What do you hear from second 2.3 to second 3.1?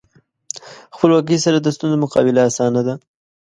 اسانه ده.